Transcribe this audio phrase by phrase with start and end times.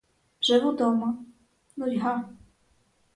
[0.45, 1.09] Живу дома,—
[1.77, 2.15] нудьга.